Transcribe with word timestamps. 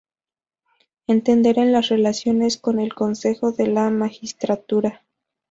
Entender 1.05 1.59
en 1.59 1.71
las 1.71 1.89
relaciones 1.89 2.57
con 2.57 2.79
el 2.79 2.95
Consejo 2.95 3.51
de 3.51 3.67
la 3.67 3.91
Magistratura. 3.91 5.03